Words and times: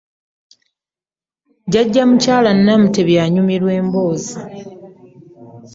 Jjajja 1.67 2.03
Mukyala 2.09 2.51
Namutebi 2.65 3.13
anyumirwa 3.23 3.71
emboozi! 3.79 4.35